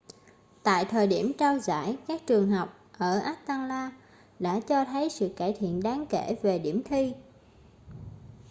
[0.63, 3.91] tại thời điểm trao giải các trường học ở atlanta
[4.39, 7.13] đã cho thấy sự cải thiện đáng kể về điểm thi